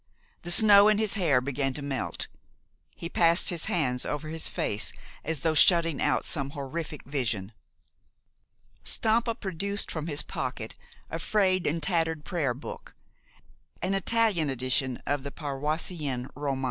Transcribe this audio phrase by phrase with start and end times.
[0.41, 2.25] The snow in his hair began to melt.
[2.95, 4.91] He passed his hands over his face
[5.23, 7.51] as though shutting out some horrific vision.
[8.83, 10.73] Stampa produced from his pocket
[11.11, 12.95] a frayed and tattered prayer book
[13.83, 16.59] an Italian edition of the Paroissien Romain.